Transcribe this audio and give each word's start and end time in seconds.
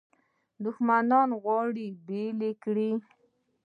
دښمنان 0.63 1.29
غواړي 1.43 1.87
بیل 2.07 2.39
یې 2.47 2.51
کړي. 2.63 2.91